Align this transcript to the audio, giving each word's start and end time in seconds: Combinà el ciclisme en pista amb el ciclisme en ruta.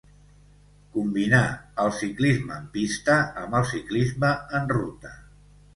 Combinà 0.95 1.41
el 1.85 1.93
ciclisme 1.99 2.57
en 2.59 2.67
pista 2.79 3.21
amb 3.47 3.61
el 3.61 3.71
ciclisme 3.75 4.37
en 4.61 4.71
ruta. 4.79 5.19